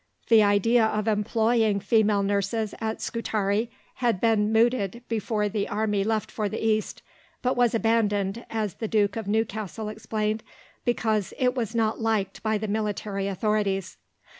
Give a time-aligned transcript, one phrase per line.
[0.29, 6.31] The idea of employing female nurses at Scutari had been mooted before the army left
[6.31, 7.03] for the East,
[7.43, 10.41] but was abandoned, as the Duke of Newcastle explained,
[10.85, 13.97] because "it was not liked by the military authorities."